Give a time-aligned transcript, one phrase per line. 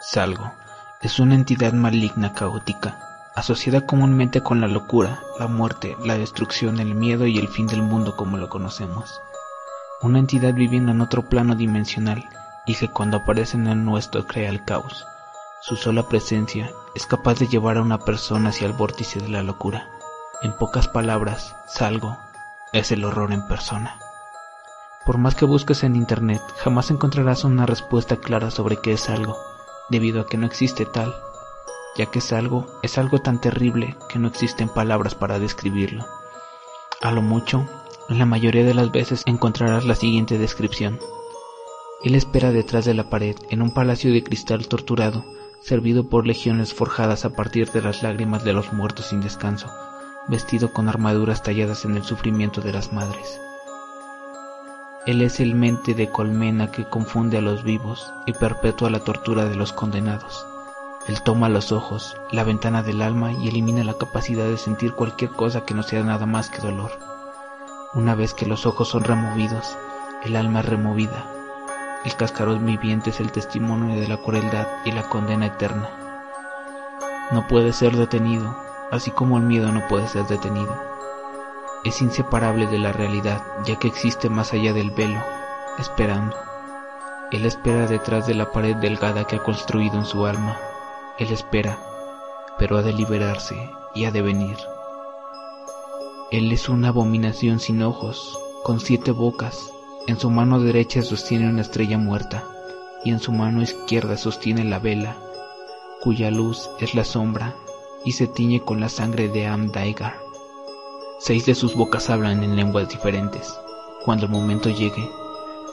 [0.00, 0.52] Salgo
[1.00, 3.00] es una entidad maligna caótica,
[3.34, 7.82] asociada comúnmente con la locura, la muerte, la destrucción, el miedo y el fin del
[7.82, 9.20] mundo como lo conocemos.
[10.00, 12.28] Una entidad viviendo en otro plano dimensional
[12.64, 15.04] y que cuando aparece en el nuestro crea el caos.
[15.62, 19.42] Su sola presencia es capaz de llevar a una persona hacia el vórtice de la
[19.42, 19.88] locura.
[20.42, 22.16] En pocas palabras, Salgo
[22.72, 23.98] es el horror en persona.
[25.04, 29.47] Por más que busques en internet, jamás encontrarás una respuesta clara sobre qué es algo,
[29.88, 31.14] debido a que no existe tal,
[31.96, 36.06] ya que es algo, es algo tan terrible que no existen palabras para describirlo.
[37.00, 37.66] A lo mucho,
[38.08, 40.98] la mayoría de las veces encontrarás la siguiente descripción.
[42.02, 45.24] Él espera detrás de la pared, en un palacio de cristal torturado,
[45.60, 49.68] servido por legiones forjadas a partir de las lágrimas de los muertos sin descanso,
[50.28, 53.40] vestido con armaduras talladas en el sufrimiento de las madres.
[55.08, 59.46] Él es el mente de colmena que confunde a los vivos y perpetúa la tortura
[59.46, 60.46] de los condenados.
[61.06, 65.30] Él toma los ojos, la ventana del alma y elimina la capacidad de sentir cualquier
[65.30, 66.90] cosa que no sea nada más que dolor.
[67.94, 69.78] Una vez que los ojos son removidos,
[70.24, 71.24] el alma es removida.
[72.04, 75.88] El cascarón viviente es el testimonio de la crueldad y la condena eterna.
[77.32, 78.54] No puede ser detenido,
[78.90, 80.97] así como el miedo no puede ser detenido.
[81.88, 85.18] Es inseparable de la realidad, ya que existe más allá del velo,
[85.78, 86.36] esperando.
[87.32, 90.58] Él espera detrás de la pared delgada que ha construido en su alma.
[91.18, 91.78] Él espera,
[92.58, 94.58] pero ha de liberarse y ha de venir.
[96.30, 99.72] Él es una abominación sin ojos, con siete bocas.
[100.06, 102.44] En su mano derecha sostiene una estrella muerta,
[103.02, 105.16] y en su mano izquierda sostiene la vela,
[106.02, 107.54] cuya luz es la sombra
[108.04, 110.27] y se tiñe con la sangre de Amdaigar.
[111.20, 113.58] Seis de sus bocas hablan en lenguas diferentes.
[114.04, 115.10] Cuando el momento llegue,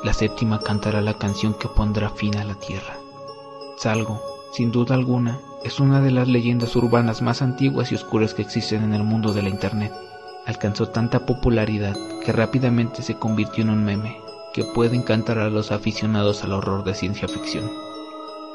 [0.03, 2.97] la séptima cantará la canción que pondrá fin a la tierra.
[3.77, 4.19] Salgo,
[4.51, 8.83] sin duda alguna, es una de las leyendas urbanas más antiguas y oscuras que existen
[8.83, 9.93] en el mundo de la Internet.
[10.47, 11.95] Alcanzó tanta popularidad
[12.25, 14.17] que rápidamente se convirtió en un meme
[14.51, 17.69] que puede encantar a los aficionados al horror de ciencia ficción.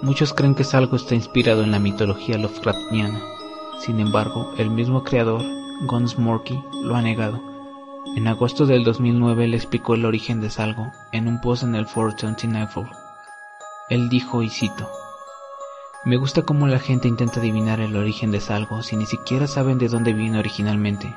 [0.02, 3.20] Muchos creen que Salgo está inspirado en la mitología Lovecraftiana,
[3.78, 5.42] sin embargo, el mismo creador,
[5.82, 7.40] Guns Morky, lo ha negado.
[8.14, 11.86] En agosto del 2009 le explicó el origen de Salgo en un post en el
[11.86, 12.90] 429
[13.88, 14.90] Él dijo, y cito,
[16.04, 19.78] Me gusta cómo la gente intenta adivinar el origen de Salgo si ni siquiera saben
[19.78, 21.14] de dónde viene originalmente.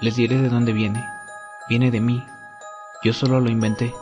[0.00, 1.04] Les diré de dónde viene.
[1.68, 2.24] Viene de mí.
[3.02, 3.92] Yo solo lo inventé.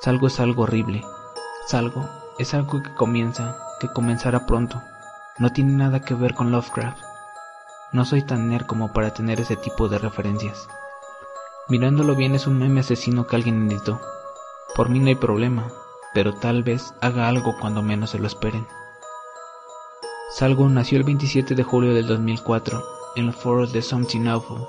[0.00, 1.04] Salgo es algo horrible.
[1.68, 2.08] Salgo
[2.40, 4.82] es algo que comienza, que comenzará pronto.
[5.38, 7.11] No tiene nada que ver con Lovecraft.
[7.92, 10.66] No soy tan nerd como para tener ese tipo de referencias.
[11.68, 14.00] Mirándolo bien es un meme asesino que alguien editó.
[14.74, 15.70] Por mí no hay problema,
[16.14, 18.66] pero tal vez haga algo cuando menos se lo esperen.
[20.30, 22.82] Salgo nació el 27 de julio del 2004
[23.16, 24.66] en los foros de Something Awful,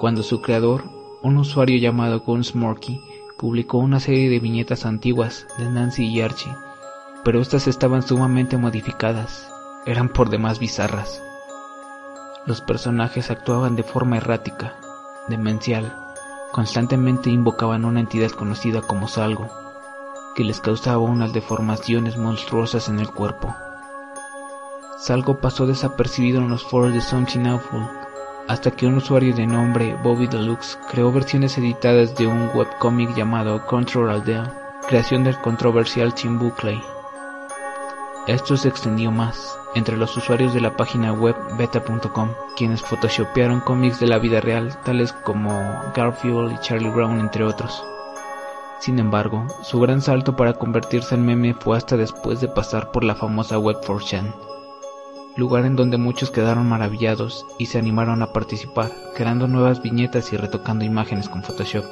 [0.00, 0.84] cuando su creador,
[1.20, 2.98] un usuario llamado Gunsmorky,
[3.36, 6.52] publicó una serie de viñetas antiguas de Nancy y Archie,
[7.22, 9.50] pero estas estaban sumamente modificadas,
[9.84, 11.22] eran por demás bizarras.
[12.44, 14.74] Los personajes actuaban de forma errática,
[15.28, 15.96] demencial,
[16.52, 19.48] constantemente invocaban una entidad conocida como Salgo,
[20.34, 23.54] que les causaba unas deformaciones monstruosas en el cuerpo.
[24.98, 27.88] Salgo pasó desapercibido en los foros de Something Awful
[28.48, 33.64] hasta que un usuario de nombre Bobby Deluxe creó versiones editadas de un webcómic llamado
[33.66, 34.52] Control Aldea,
[34.88, 36.82] creación del controversial Tim Buckley.
[38.28, 43.98] Esto se extendió más, entre los usuarios de la página web beta.com, quienes photoshopearon cómics
[43.98, 45.50] de la vida real, tales como
[45.92, 47.84] Garfield y Charlie Brown, entre otros.
[48.78, 53.02] Sin embargo, su gran salto para convertirse en meme fue hasta después de pasar por
[53.02, 54.32] la famosa web 4chan,
[55.36, 60.36] lugar en donde muchos quedaron maravillados y se animaron a participar, creando nuevas viñetas y
[60.36, 61.86] retocando imágenes con Photoshop.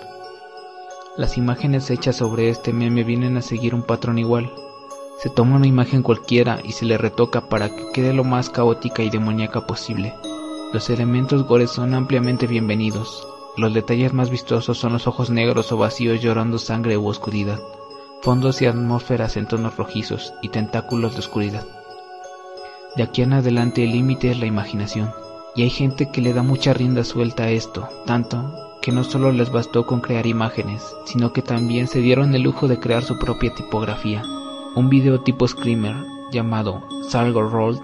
[1.16, 4.52] Las imágenes hechas sobre este meme vienen a seguir un patrón igual,
[5.22, 9.03] se toma una imagen cualquiera y se le retoca para que quede lo más caótica
[9.03, 10.15] y demoníaca posible.
[10.72, 13.28] Los elementos gore son ampliamente bienvenidos.
[13.59, 17.60] Los detalles más vistosos son los ojos negros o vacíos llorando sangre u oscuridad,
[18.22, 21.66] fondos y atmósferas en tonos rojizos y tentáculos de oscuridad.
[22.97, 25.12] De aquí en adelante el límite es la imaginación,
[25.54, 29.33] y hay gente que le da mucha rienda suelta a esto, tanto que no solo
[29.33, 33.18] les bastó con crear imágenes, sino que también se dieron el lujo de crear su
[33.18, 34.22] propia tipografía
[34.77, 35.97] un video tipo screamer
[36.31, 37.83] llamado Salgo Rolled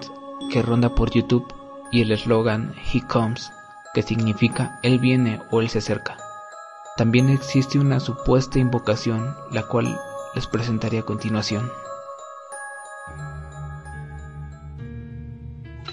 [0.51, 1.45] que ronda por YouTube
[1.91, 3.51] y el eslogan He Comes,
[3.93, 6.17] que significa Él viene o Él se acerca.
[6.95, 9.97] También existe una supuesta invocación, la cual
[10.33, 11.69] les presentaré a continuación.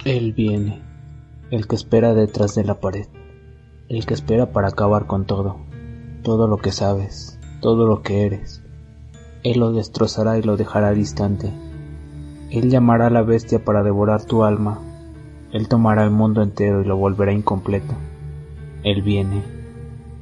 [0.04, 0.82] Él viene,
[1.50, 3.08] el que espera detrás de la pared,
[3.88, 5.60] el que espera para acabar con todo,
[6.22, 8.63] todo lo que sabes, todo lo que eres.
[9.44, 11.52] Él lo destrozará y lo dejará distante.
[12.50, 14.80] Él llamará a la bestia para devorar tu alma.
[15.52, 17.94] Él tomará el mundo entero y lo volverá incompleto.
[18.82, 19.42] Él viene,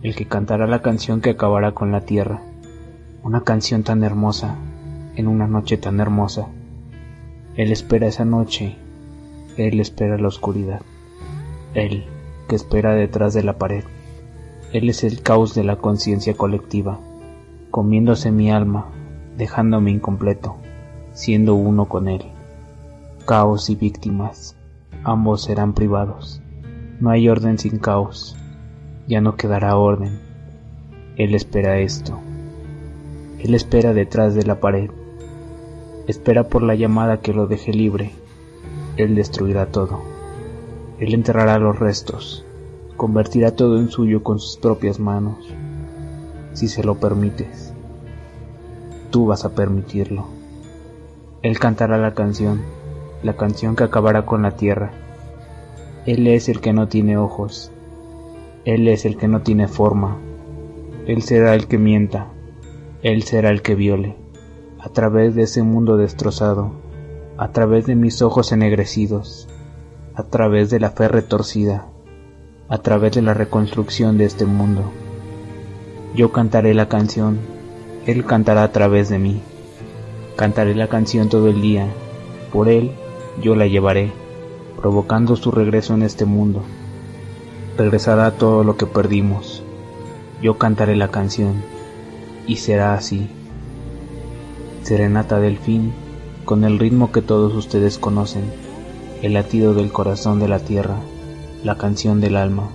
[0.02, 2.42] el que cantará la canción que acabará con la tierra,
[3.22, 4.56] una canción tan hermosa,
[5.16, 6.48] en una noche tan hermosa.
[7.56, 8.76] Él espera esa noche
[9.56, 10.80] él espera la oscuridad.
[11.74, 12.04] Él,
[12.48, 13.84] que espera detrás de la pared.
[14.72, 16.98] Él es el caos de la conciencia colectiva,
[17.70, 18.86] comiéndose mi alma,
[19.36, 20.56] dejándome incompleto,
[21.12, 22.22] siendo uno con Él.
[23.26, 24.56] Caos y víctimas,
[25.04, 26.40] ambos serán privados.
[27.00, 28.36] No hay orden sin caos,
[29.06, 30.20] ya no quedará orden.
[31.16, 32.18] Él espera esto.
[33.38, 34.90] Él espera detrás de la pared.
[36.06, 38.12] Espera por la llamada que lo deje libre
[38.96, 40.00] él destruirá todo.
[40.98, 42.44] Él enterrará los restos,
[42.96, 45.38] convertirá todo en suyo con sus propias manos,
[46.52, 47.71] si se lo permites.
[49.12, 50.24] Tú vas a permitirlo.
[51.42, 52.62] Él cantará la canción,
[53.22, 54.90] la canción que acabará con la tierra.
[56.06, 57.70] Él es el que no tiene ojos.
[58.64, 60.16] Él es el que no tiene forma.
[61.06, 62.28] Él será el que mienta.
[63.02, 64.16] Él será el que viole.
[64.80, 66.72] A través de ese mundo destrozado,
[67.36, 69.46] a través de mis ojos ennegrecidos,
[70.14, 71.86] a través de la fe retorcida,
[72.70, 74.90] a través de la reconstrucción de este mundo.
[76.14, 77.51] Yo cantaré la canción,
[78.06, 79.40] Él cantará a través de mí.
[80.36, 81.86] Cantaré la canción todo el día,
[82.52, 82.92] por Él
[83.40, 84.12] yo la llevaré,
[84.76, 86.62] provocando su regreso en este mundo.
[87.78, 89.62] Regresará todo lo que perdimos.
[90.42, 91.62] Yo cantaré la canción,
[92.46, 93.28] y será así.
[94.82, 95.92] Serenata del fin
[96.44, 98.42] con el ritmo que todos ustedes conocen,
[99.22, 100.96] el latido del corazón de la tierra,
[101.62, 102.68] la canción del alma.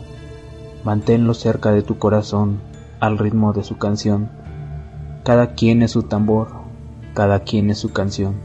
[0.85, 2.59] Manténlo cerca de tu corazón,
[3.01, 4.29] al ritmo de su canción.
[5.27, 6.47] Cada quien es su tambor,
[7.13, 8.35] cada quien es su canción.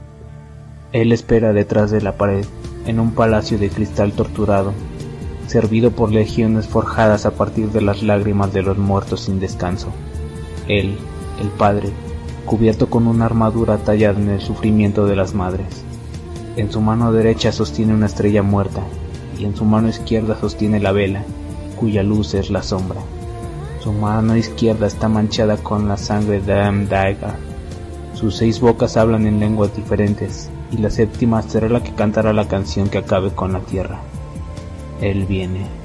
[0.91, 2.45] Él espera detrás de la pared,
[2.87, 4.73] en un palacio de cristal torturado,
[5.47, 9.93] servido por legiones forjadas a partir de las lágrimas de los muertos sin descanso.
[10.67, 10.97] Él,
[11.41, 11.91] el Padre,
[12.47, 15.85] cubierto con una armadura tallada en el sufrimiento de las madres.
[16.57, 18.83] En su mano derecha sostiene una estrella muerta
[19.39, 21.23] y en su mano izquierda sostiene la vela,
[21.79, 23.03] cuya luz es la sombra.
[23.83, 27.35] Su mano izquierda está manchada con la sangre de Amdaiga.
[28.15, 32.47] Sus seis bocas hablan en lenguas diferentes y la séptima será la que cantará la
[32.47, 33.99] canción que acabe con la tierra.
[35.01, 35.82] Él viene.